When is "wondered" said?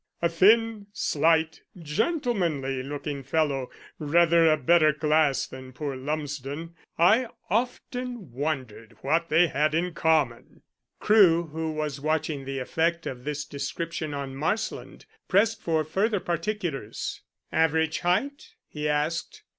8.31-8.97